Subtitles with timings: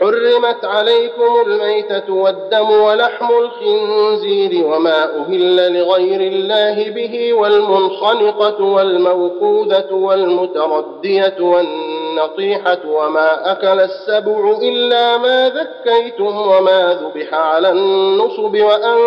[0.00, 12.78] حرمت عليكم الميتة والدم ولحم الخنزير وما أهل لغير الله به والمنخنقة والموقوذة والمتردية والنطيحة
[12.86, 18.98] وما أكل السبع إلا ما ذكيتم وما ذبح على النصب وأن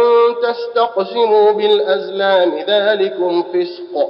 [0.44, 4.10] تستقسموا بالأزلام ذلكم فسق.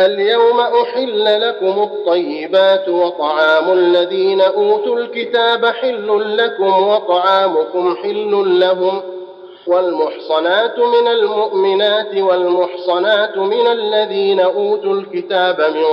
[0.00, 9.02] اليوم أحل لكم الطيبات وطعام الذين أوتوا الكتاب حل لكم وطعامكم حل لهم
[9.66, 15.84] والمحصنات من المؤمنات والمحصنات من الذين أوتوا الكتاب من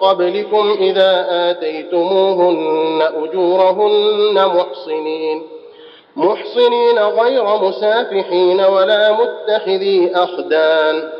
[0.00, 5.42] قبلكم إذا آتيتموهن أجورهن محصنين
[6.16, 11.19] محصنين غير مسافحين ولا متخذي أخدان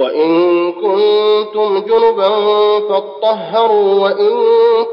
[0.00, 2.28] وإن كنتم جنبا
[2.88, 4.34] فاطهروا وإن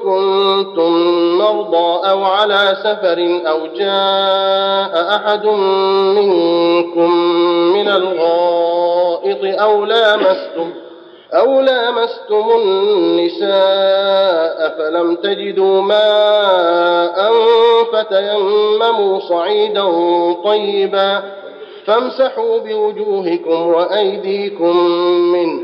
[0.04, 0.92] كنتم
[1.38, 5.46] مرضى أو على سفر أو جاء أحد
[6.18, 7.12] منكم
[7.74, 10.74] من الغائط أو لامستم
[11.34, 13.48] أو لامستم النساء
[14.78, 17.32] فلم تجدوا ماء
[17.94, 19.84] فتيمموا صعيدا
[20.44, 21.24] طيبا
[21.88, 24.78] فامسحوا بوجوهكم وأيديكم
[25.34, 25.62] منه.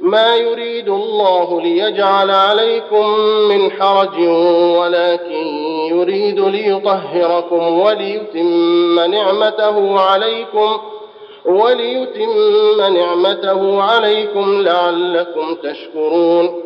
[0.00, 3.18] ما يريد الله ليجعل عليكم
[3.48, 4.18] من حرج
[4.78, 5.46] ولكن
[5.90, 10.76] يريد ليطهركم وليتم نعمته عليكم
[11.44, 16.65] وليتم نعمته عليكم لعلكم تشكرون.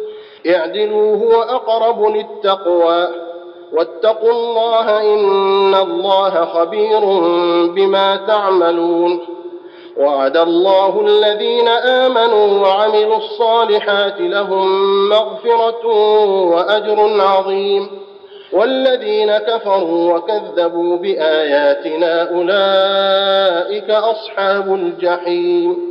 [0.47, 3.07] اعدلوا هو أقرب للتقوى.
[3.73, 6.99] واتقوا الله إن الله خبير
[7.67, 9.19] بما تعملون.
[9.97, 15.87] وعد الله الذين آمنوا وعملوا الصالحات لهم مغفرة
[16.41, 17.89] وأجر عظيم.
[18.53, 25.90] والذين كفروا وكذبوا بآياتنا أولئك أصحاب الجحيم.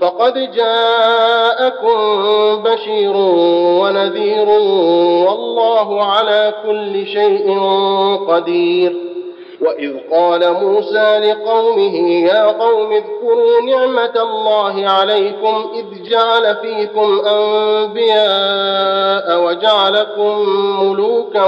[0.00, 1.96] فقد جاءكم
[2.62, 3.16] بشير
[3.80, 4.48] ونذير
[5.28, 7.60] والله على كل شيء
[8.28, 8.96] قدير.
[9.60, 18.64] وإذ قال موسى لقومه يا قوم اذكروا نعمة الله عليكم إذ جعل فيكم أنبياء
[19.44, 20.48] وجعلكم
[20.82, 21.46] ملوكا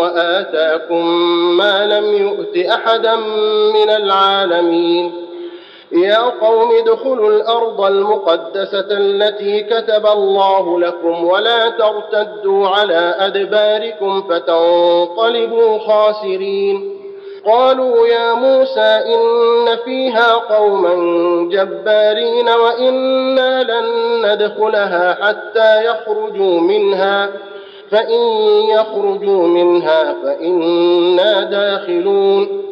[0.00, 1.06] وآتاكم
[1.56, 3.16] ما لم يؤت أحدا
[3.74, 5.21] من العالمين.
[5.92, 16.98] يا قوم ادخلوا الأرض المقدسة التي كتب الله لكم ولا ترتدوا على أدباركم فتنقلبوا خاسرين.
[17.46, 20.94] قالوا يا موسى إن فيها قوما
[21.50, 23.86] جبارين وإنا لن
[24.26, 27.28] ندخلها حتى يخرجوا منها.
[27.90, 28.20] فإن
[28.68, 32.71] يخرجوا منها فإنا داخلون.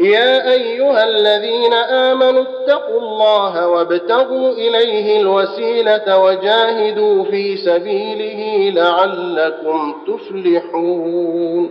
[0.00, 11.70] يا أيها الذين آمنوا اتقوا الله وابتغوا إليه الوسيلة وجاهدوا في سبيله لعلكم تفلحون.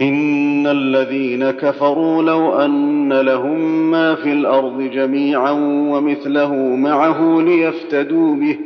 [0.00, 5.50] إن الذين كفروا لو أن لهم ما في الأرض جميعا
[5.92, 8.58] ومثله معه ليفتدوا به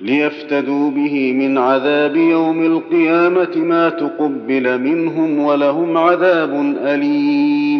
[0.00, 7.79] ليفتدوا به من عذاب يوم القيامة ما تقبل منهم ولهم عذاب أليم.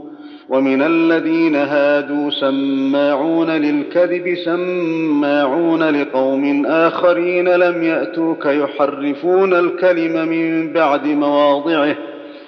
[0.51, 11.95] ومن الذين هادوا سماعون للكذب سماعون لقوم آخرين لم يأتوك يحرفون الكلم من بعد مواضعه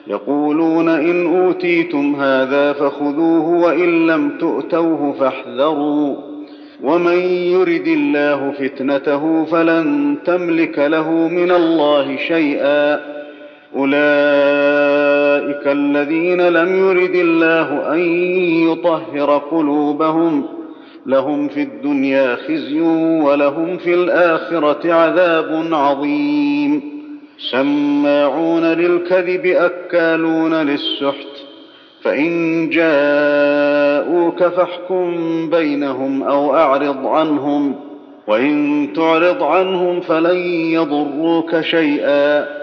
[0.08, 6.16] يقولون إن أوتيتم هذا فخذوه وإن لم تؤتوه فاحذروا.
[6.84, 13.00] ومن يرد الله فتنته فلن تملك له من الله شيئا.
[13.76, 14.83] أولئك
[15.68, 18.00] الذين لم يرد الله أن
[18.70, 20.46] يطهر قلوبهم
[21.06, 22.82] لهم في الدنيا خزي
[23.22, 26.94] ولهم في الآخرة عذاب عظيم.
[27.52, 31.34] سماعون للكذب أكالون للسحت
[32.02, 37.76] فإن جاءوك فاحكم بينهم أو أعرض عنهم
[38.28, 40.38] وإن تعرض عنهم فلن
[40.72, 42.63] يضروك شيئا.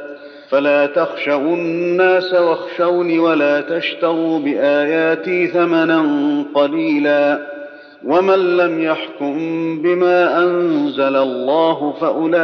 [0.51, 6.05] فلا تخشوا الناس واخشوني ولا تشتروا بآياتي ثمنا
[6.53, 7.39] قليلا
[8.05, 9.35] ومن لم يحكم
[9.81, 12.41] بما أنزل الله فأولئك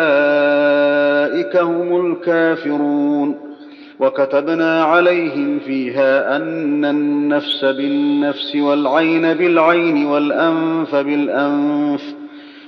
[1.57, 3.35] هم الكافرون
[3.99, 12.16] وكتبنا عليهم فيها أن النفس بالنفس والعين بالعين والأنف بالأنف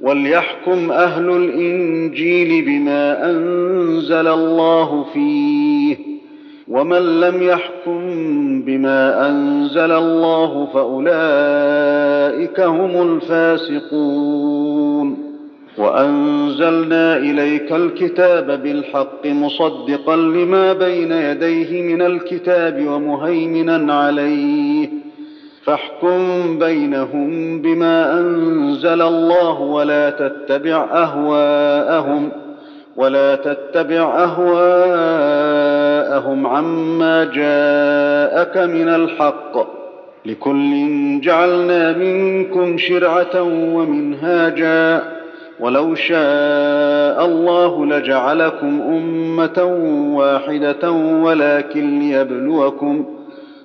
[0.00, 5.96] وليحكم أهل الإنجيل بما أنزل الله فيه.
[6.68, 8.00] ومن لم يحكم
[8.62, 15.16] بما أنزل الله فأولئك هم الفاسقون.
[15.78, 24.77] وأنزلنا إليك الكتاب بالحق مصدقا لما بين يديه من الكتاب ومهيمنا عليه.
[25.68, 32.30] فاحكم بينهم بما أنزل الله ولا تتبع أهواءهم
[32.96, 34.24] ولا تتبع
[35.04, 39.78] أهواءهم عما جاءك من الحق
[40.26, 43.42] لكل جعلنا منكم شرعة
[43.74, 45.02] ومنهاجا
[45.60, 49.64] ولو شاء الله لجعلكم أمة
[50.16, 53.17] واحدة ولكن ليبلوكم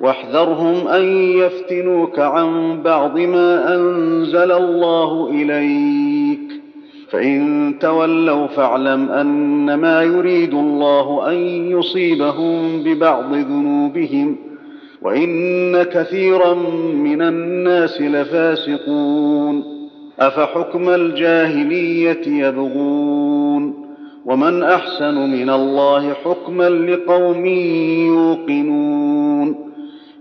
[0.00, 1.04] واحذرهم أن
[1.38, 6.60] يفتنوك عن بعض ما أنزل الله إليك.
[7.10, 11.36] فإن تولوا فاعلم أنما يريد الله أن
[11.70, 14.36] يصيبهم ببعض ذنوبهم
[15.02, 16.54] وإن كثيرا
[16.94, 19.62] من الناس لفاسقون.
[20.20, 23.84] أفحكم الجاهلية يبغون؟
[24.26, 27.46] ومن أحسن من الله حكما لقوم
[28.06, 29.73] يوقنون؟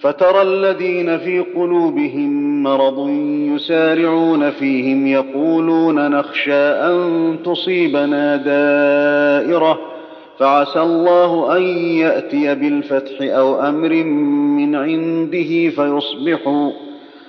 [0.00, 3.08] فترى الذين في قلوبهم مرض
[3.54, 9.78] يسارعون فيهم يقولون نخشى أن تصيبنا دائرة
[10.38, 11.62] فعسى الله أن
[11.96, 13.92] يأتي بالفتح أو أمر
[14.58, 16.70] من عنده فيصبحوا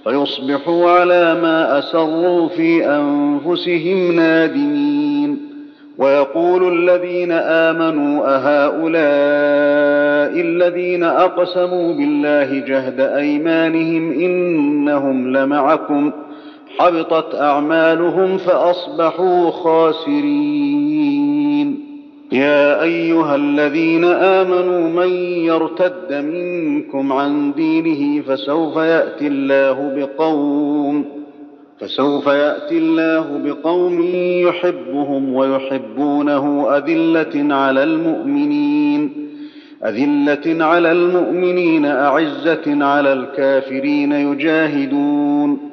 [0.04, 5.19] فيصبحوا على ما أسروا في أنفسهم نادمين.
[6.00, 9.00] ويقول الذين آمنوا أهؤلاء
[10.42, 16.12] الذين أقسموا بالله جهد أيمانهم إنهم لمعكم
[16.78, 21.10] حبطت أعمالهم فأصبحوا خاسرين.
[22.32, 31.19] يا أيها الذين آمنوا من يرتد منكم عن دينه فسوف يأتي الله بقوم
[31.80, 34.02] فسوف يأتي الله بقوم
[34.48, 39.30] يحبهم ويحبونه أذلة على المؤمنين
[39.86, 45.70] أذلة على المؤمنين أعزة على الكافرين يجاهدون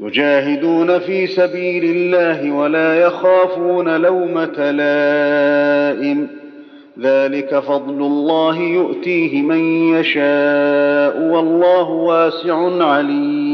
[0.00, 6.28] يجاهدون في سبيل الله ولا يخافون لومة لائم.
[7.00, 9.60] ذلك فضل الله يؤتيه من
[9.94, 13.53] يشاء والله واسع عليم.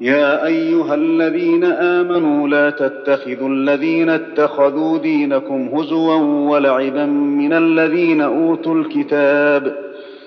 [0.00, 6.14] يا أيها الذين آمنوا لا تتخذوا الذين اتخذوا دينكم هزوا
[6.50, 9.76] ولعبا من الذين أوتوا الكتاب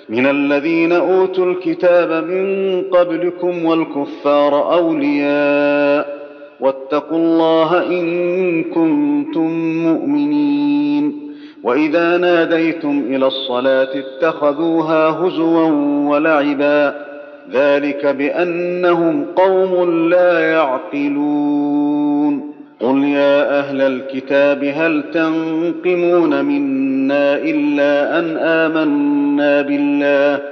[0.09, 6.23] من الذين أوتوا الكتاب من قبلكم والكفار أولياء
[6.59, 9.49] واتقوا الله إن كنتم
[9.83, 11.33] مؤمنين
[11.63, 15.65] وإذا ناديتم إلى الصلاة اتخذوها هزوا
[16.11, 17.12] ولعبا
[17.51, 22.53] ذلك بأنهم قوم لا يعقلون.
[22.79, 30.43] قل يا أهل الكتاب هل تنقمون منا إلا أن آمنا بالله؟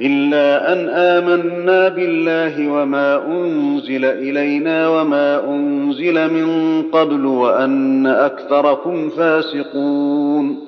[0.00, 10.67] إلا أن آمنا بالله وما أنزل إلينا وما أنزل من قبل وأن أكثركم فاسقون.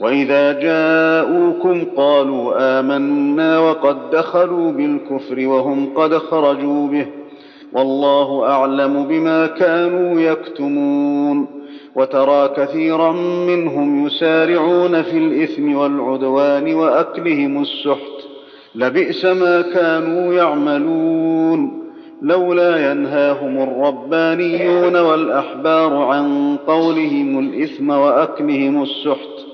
[0.00, 7.06] وإذا جاءوكم قالوا آمنا وقد دخلوا بالكفر وهم قد خرجوا به
[7.72, 11.46] والله أعلم بما كانوا يكتمون
[11.94, 13.12] وترى كثيرا
[13.46, 18.24] منهم يسارعون في الإثم والعدوان وأكلهم السحت
[18.74, 21.84] لبئس ما كانوا يعملون
[22.22, 29.53] لولا ينهاهم الربانيون والأحبار عن قولهم الإثم وأكلهم السحت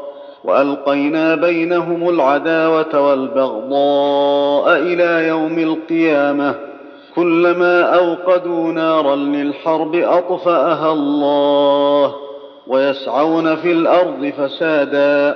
[0.43, 6.55] وألقينا بينهم العداوة والبغضاء إلى يوم القيامة.
[7.15, 12.15] كلما أوقدوا نارا للحرب أطفأها الله
[12.67, 15.35] ويسعون في الأرض فسادا.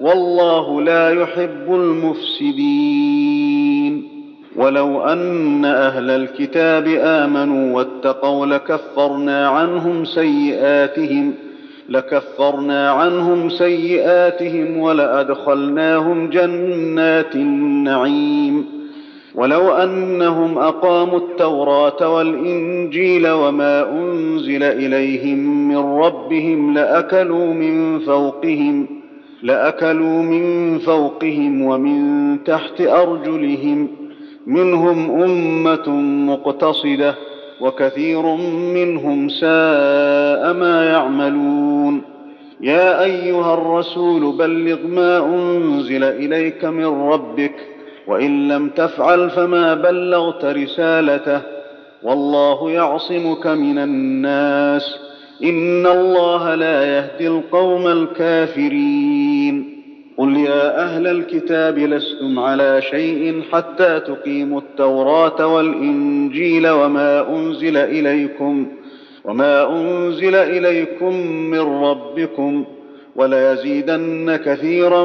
[0.00, 3.52] والله لا يحب المفسدين.
[4.56, 11.34] ولو أن أهل الكتاب آمنوا واتقوا لكفرنا عنهم سيئاتهم
[11.88, 18.82] لكفرنا عنهم سيئاتهم ولأدخلناهم جنات النعيم.
[19.34, 28.86] ولو أنهم أقاموا التوراة والإنجيل وما أنزل إليهم من ربهم لأكلوا من فوقهم
[29.42, 31.98] لأكلوا من فوقهم ومن
[32.44, 33.88] تحت أرجلهم
[34.46, 35.88] منهم أمة
[36.32, 37.14] مقتصدة
[37.62, 38.22] وكثير
[38.74, 42.02] منهم ساء ما يعملون.
[42.60, 47.54] يا أيها الرسول بلغ ما أنزل إليك من ربك
[48.06, 51.40] وإن لم تفعل فما بلغت رسالته.
[52.02, 54.98] والله يعصمك من الناس.
[55.44, 59.51] إن الله لا يهدي القوم الكافرين.
[60.16, 68.66] قل يا أهل الكتاب لستم على شيء حتى تقيموا التوراة والإنجيل وما أنزل إليكم
[69.24, 72.64] وما أنزل إليكم من ربكم
[73.16, 75.04] وليزيدن كثيرا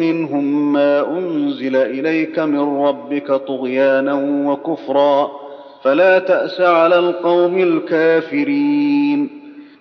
[0.00, 4.14] منهم ما أنزل إليك من ربك طغيانا
[4.50, 5.30] وكفرا
[5.84, 9.41] فلا تأس على القوم الكافرين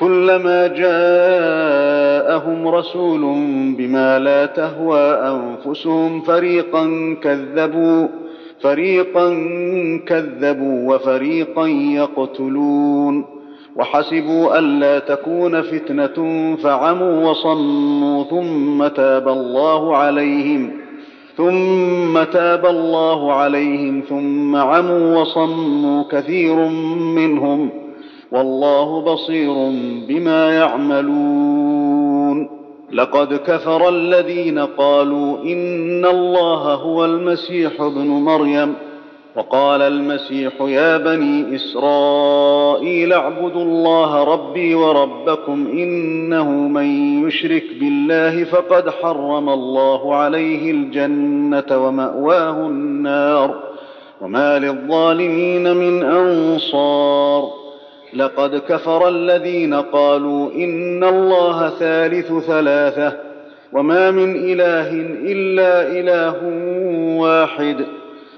[0.00, 3.20] كلما جاءهم رسول
[3.78, 8.08] بما لا تهوى أنفسهم فريقا كذبوا
[8.62, 9.28] فريقا
[10.06, 13.24] كذبوا وفريقا يقتلون.
[13.76, 16.16] وحسبوا الا تكون فتنة
[16.56, 20.70] فعموا وصموا ثم تاب الله عليهم
[21.36, 26.56] ثم تاب الله عليهم ثم عموا وصموا كثير
[27.16, 27.83] منهم.
[28.34, 29.54] والله بصير
[30.08, 32.48] بما يعملون.
[32.92, 38.74] لقد كفر الذين قالوا إن الله هو المسيح ابن مريم.
[39.36, 46.84] وقال المسيح يا بني إسرائيل اعبدوا الله ربي وربكم إنه من
[47.28, 53.54] يشرك بالله فقد حرم الله عليه الجنة ومأواه النار.
[54.20, 57.63] وما للظالمين من أنصار.
[58.14, 63.16] لقد كفر الذين قالوا إن الله ثالث ثلاثة
[63.72, 64.90] وما من إله
[65.32, 66.34] إلا إله
[67.18, 67.76] واحد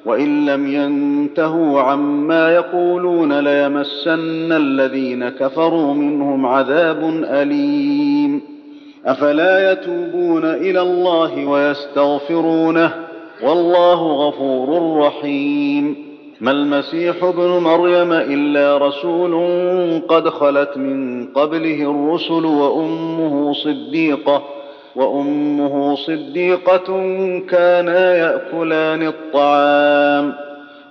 [0.04, 8.40] وإن لم ينتهوا عما يقولون ليمسن الذين كفروا منهم عذاب أليم
[9.06, 12.90] أفلا يتوبون إلى الله ويستغفرونه
[13.42, 16.05] والله غفور رحيم
[16.40, 19.34] ما المسيح ابن مريم إلا رسول
[20.08, 24.42] قد خلت من قبله الرسل وأمه صديقة
[24.96, 26.86] وأمه صديقة
[27.48, 30.34] كانا يأكلان الطعام.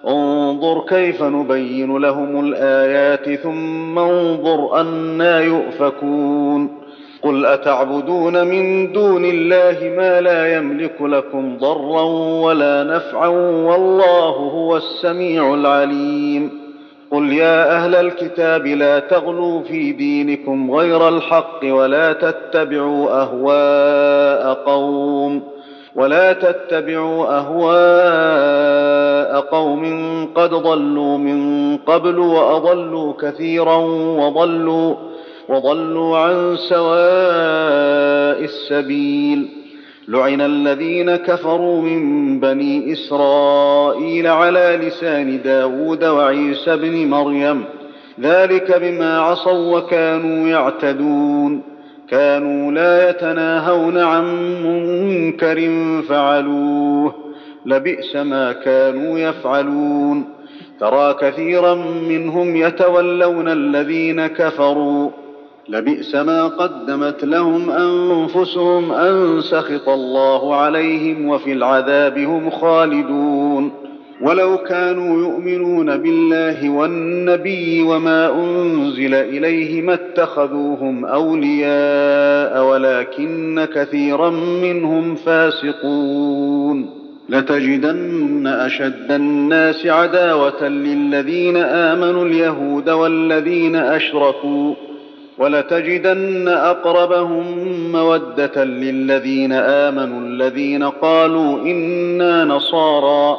[0.08, 6.85] انظر كيف نبين لهم الآيات ثم انظر أنا يؤفكون.
[7.26, 12.04] قل اتعبدون من دون الله ما لا يملك لكم ضرا
[12.46, 13.28] ولا نفعا
[13.68, 16.52] والله هو السميع العليم
[17.12, 25.42] قل يا أهل الكتاب لا تغلوا في دينكم غير الحق ولا تتبعوا اهواء قوم
[25.96, 29.84] ولا تتبعوا اهواء قوم
[30.36, 33.76] قد ضلوا من قبل واضلوا كثيرا
[34.20, 34.96] وضلوا
[35.50, 39.50] وضلوا عن سواء السبيل.
[40.08, 47.64] لعن الذين كفروا من بني إسرائيل على لسان داود وعيسى بن مريم.
[48.22, 51.62] ذلك بما عصوا وكانوا يعتدون.
[52.10, 54.26] كانوا لا يتناهون عن
[54.64, 55.70] منكر
[56.10, 57.14] فعلوه.
[57.66, 60.26] لبئس ما كانوا يفعلون.
[60.80, 61.74] ترى كثيرا
[62.10, 65.25] منهم يتولون الذين كفروا.
[65.70, 73.72] لبئس ما قدمت لهم أنفسهم أن سخط الله عليهم وفي العذاب هم خالدون.
[74.22, 84.30] ولو كانوا يؤمنون بالله والنبي وما أنزل إليه ما اتخذوهم أولياء ولكن كثيرا
[84.62, 86.90] منهم فاسقون.
[87.30, 94.74] لتجدن أشد الناس عداوة للذين آمنوا اليهود والذين أشركوا.
[95.38, 97.46] ولتجدن أقربهم
[97.92, 103.38] مودة للذين آمنوا الذين قالوا إنا نصارى.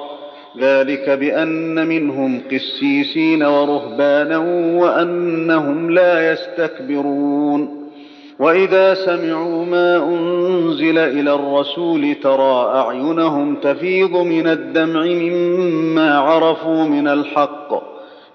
[0.61, 4.39] ذلك بأن منهم قسيسين ورهبانا
[4.79, 7.87] وأنهم لا يستكبرون.
[8.39, 17.96] وإذا سمعوا ما أنزل إلى الرسول ترى أعينهم تفيض من الدمع مما عرفوا من الحق.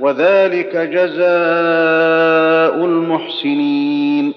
[0.00, 1.24] وذلك جزاء
[2.84, 4.32] المحسنين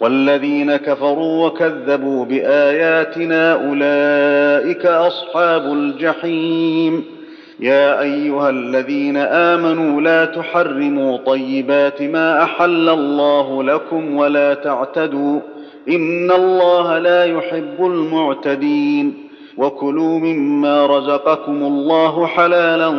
[0.00, 7.04] والذين كفروا وكذبوا بآياتنا أولئك أصحاب الجحيم.
[7.60, 15.40] يا أيها الذين آمنوا لا تحرموا طيبات ما أحل الله لكم ولا تعتدوا
[15.88, 19.14] إن الله لا يحب المعتدين.
[19.56, 22.92] وكلوا مما رزقكم الله حلالا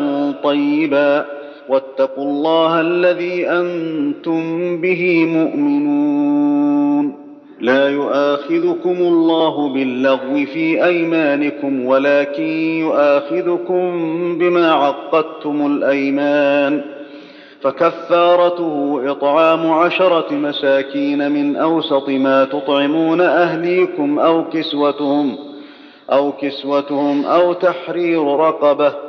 [0.44, 1.39] طيبا.
[1.70, 4.42] واتقوا الله الذي أنتم
[4.82, 7.16] به مؤمنون.
[7.60, 12.44] لا يؤاخذكم الله باللغو في أيمانكم ولكن
[12.80, 13.92] يؤاخذكم
[14.38, 16.82] بما عقدتم الأيمان.
[17.62, 25.38] فكفارته إطعام عشرة مساكين من أوسط ما تطعمون أهليكم أو كسوتهم
[26.12, 29.09] أو كسوتهم أو تحرير رقبة.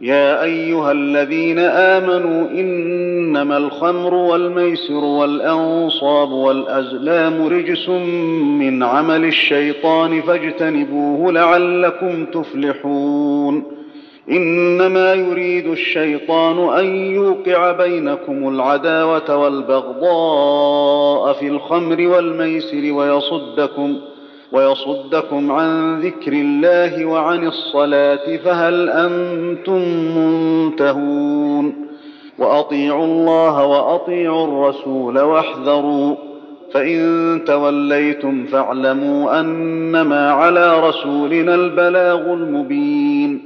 [0.00, 7.88] يا أيها الذين آمنوا إنما الخمر والميسر والأنصاب والأزلام رجس
[8.60, 13.62] من عمل الشيطان فاجتنبوه لعلكم تفلحون
[14.30, 23.96] إنما يريد الشيطان أن يوقع بينكم العداوة والبغضاء في الخمر والميسر ويصدكم
[24.56, 29.82] ويصدكم عن ذكر الله وعن الصلاة فهل أنتم
[30.16, 31.86] منتهون
[32.38, 36.16] وأطيعوا الله وأطيعوا الرسول واحذروا
[36.72, 43.45] فإن توليتم فاعلموا أنما على رسولنا البلاغ المبين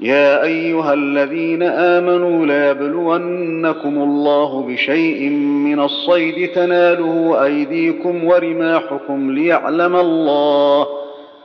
[0.00, 10.86] يا أيها الذين آمنوا ليبلونكم الله بشيء من الصيد تناله أيديكم ورماحكم ليعلم الله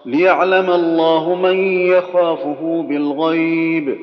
[0.06, 3.98] ليعلم الله من يخافه بالغيب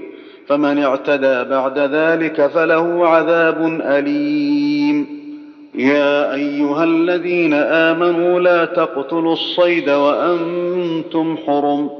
[0.46, 5.20] فمن اعتدى بعد ذلك فله عذاب أليم.
[5.74, 11.99] يا أيها الذين آمنوا لا تقتلوا الصيد وأنتم حرم.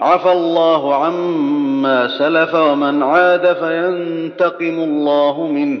[0.00, 5.80] عفى الله عما سلف ومن عاد فينتقم الله منه.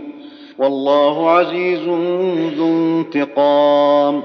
[0.58, 1.88] والله عزيز
[2.58, 4.22] ذو انتقام.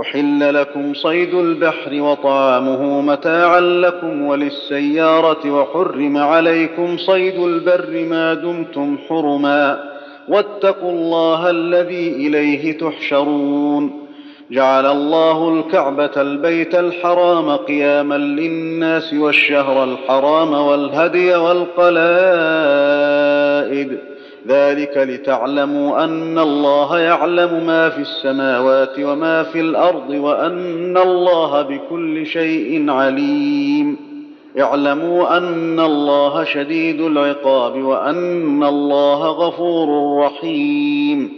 [0.00, 9.84] أحل لكم صيد البحر وطعامه متاعا لكم وللسيارة وحرم عليكم صيد البر ما دمتم حرما.
[10.28, 14.07] واتقوا الله الذي إليه تحشرون.
[14.50, 21.98] جعل الله الكعبة البيت الحرام قياما للناس والشهر الحرام والهدي والقلائد.
[24.48, 32.90] ذلك لتعلموا أن الله يعلم ما في السماوات وما في الأرض وأن الله بكل شيء
[32.90, 33.96] عليم.
[34.60, 41.37] اعلموا أن الله شديد العقاب وأن الله غفور رحيم.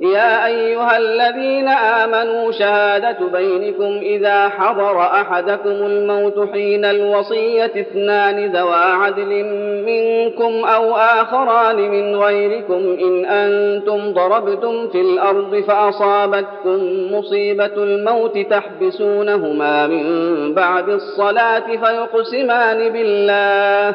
[0.00, 9.44] يا أيها الذين آمنوا شهادة بينكم إذا حضر أحدكم الموت حين الوصية اثنان ذوا عدل
[9.86, 20.54] منكم أو آخران من غيركم إن أنتم ضربتم في الأرض فأصابتكم مصيبة الموت تحبسونهما من
[20.54, 23.94] بعد الصلاة فيقسمان بالله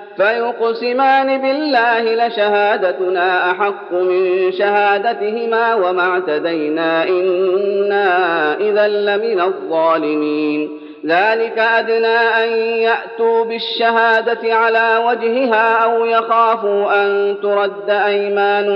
[0.17, 10.69] فيقسمان بالله لشهادتنا أحق من شهادتهما وما اعتدينا إنا إذا لمن الظالمين.
[11.05, 18.67] ذلك أدنى أن يأتوا بالشهادة على وجهها أو يخافوا أن ترد أيمان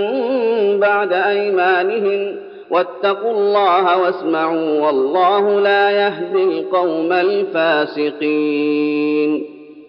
[0.79, 2.36] بعد أيمانهم.
[2.69, 8.75] واتقوا الله واسمعوا والله لا يهدي القوم الفاسقين.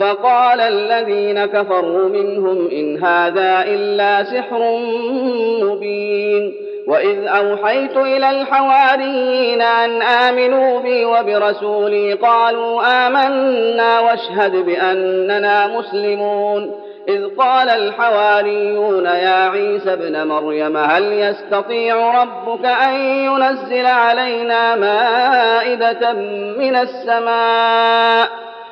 [0.00, 4.78] فقال الذين كفروا منهم إن هذا إلا سحر
[5.62, 6.54] مبين
[6.86, 16.74] وإذ أوحيت إلى الحواريين أن آمنوا بي وبرسولي قالوا آمنا واشهد بأننا مسلمون
[17.08, 26.12] إذ قال الحواريون يا عيسى ابن مريم هل يستطيع ربك أن ينزل علينا مائدة
[26.58, 28.49] من السماء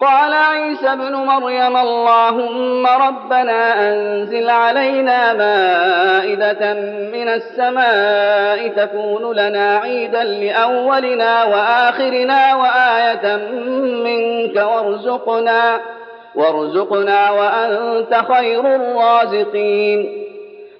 [0.00, 6.74] قال عيسى ابن مريم اللهم ربنا أنزل علينا مائدة
[7.12, 13.36] من السماء تكون لنا عيدا لأولنا وآخرنا وآية
[14.04, 15.80] منك وارزقنا
[16.34, 20.22] وارزقنا وأنت خير الرازقين.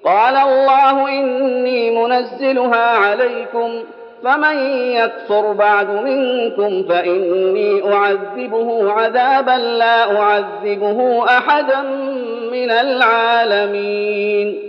[0.05, 3.85] قال الله إني منزلها عليكم
[4.27, 4.59] فمن
[4.93, 11.83] يكفر بعد منكم فإني أعذبه عذابا لا أعذبه أحدا
[12.53, 14.63] من العالمين.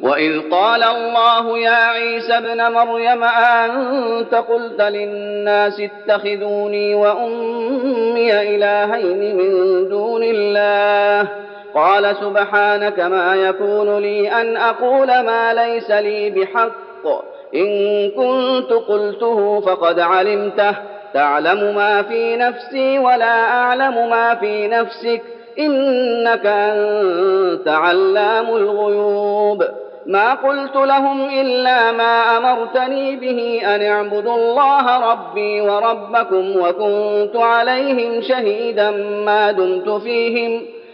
[0.00, 10.22] وإذ قال الله يا عيسى ابن مريم أنت قلت للناس اتخذوني وأمي إلهين من دون
[10.24, 11.28] الله.
[11.74, 17.33] قال سبحانك ما يكون لي أن أقول ما ليس لي بحق.
[17.54, 20.74] إن كنت قلته فقد علمته.
[21.14, 25.22] تعلم ما في نفسي ولا أعلم ما في نفسك.
[25.58, 29.64] إنك أنت علام الغيوب.
[30.06, 38.90] ما قلت لهم إلا ما أمرتني به أن اعبدوا الله ربي وربكم وكنت عليهم شهيدا
[39.26, 40.62] ما دمت فيهم.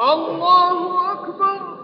[0.00, 1.75] الله أكبر.